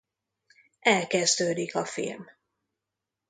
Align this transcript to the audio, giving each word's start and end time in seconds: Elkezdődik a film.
Elkezdődik 0.79 1.75
a 1.75 1.85
film. 1.85 2.29